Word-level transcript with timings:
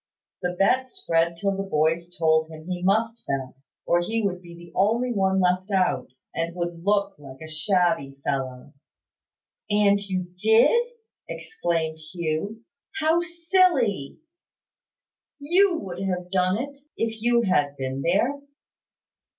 The 0.41 0.53
betting 0.57 0.87
spread 0.87 1.37
till 1.37 1.55
the 1.55 1.61
boys 1.61 2.09
told 2.17 2.49
him 2.49 2.65
he 2.67 2.81
must 2.81 3.21
bet, 3.27 3.53
or 3.85 3.99
he 3.99 4.23
would 4.23 4.41
be 4.41 4.55
the 4.55 4.71
only 4.73 5.13
one 5.13 5.39
left 5.39 5.69
out, 5.69 6.07
and 6.33 6.55
would 6.55 6.83
look 6.83 7.19
like 7.19 7.39
a 7.39 7.47
shabby 7.47 8.15
fellow. 8.23 8.73
"And 9.69 9.99
you 9.99 10.31
did?" 10.39 10.87
exclaimed 11.29 11.99
Hugh. 11.99 12.61
"How 12.99 13.21
silly!" 13.21 14.17
"You 15.39 15.77
would 15.77 16.01
have 16.01 16.31
done 16.31 16.57
it, 16.57 16.79
if 16.97 17.21
you 17.21 17.43
had 17.43 17.77
been 17.77 18.01
there." 18.01 18.41